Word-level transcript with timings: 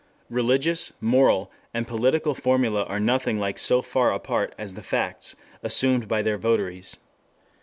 Religious, 0.31 0.93
moral 0.99 1.51
and 1.75 1.87
political 1.87 2.33
formulae 2.33 2.83
are 2.87 2.99
nothing 2.99 3.37
like 3.39 3.59
so 3.59 3.83
far 3.83 4.11
apart 4.11 4.51
as 4.57 4.73
the 4.73 4.81
facts 4.81 5.35
assumed 5.61 6.07
by 6.07 6.23
their 6.23 6.39
votaries. 6.39 6.97